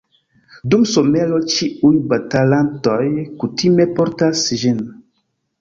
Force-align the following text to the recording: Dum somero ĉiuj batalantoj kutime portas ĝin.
Dum 0.73 0.85
somero 0.91 1.41
ĉiuj 1.55 1.93
batalantoj 2.13 2.97
kutime 3.45 3.89
portas 4.01 4.43
ĝin. 4.65 4.85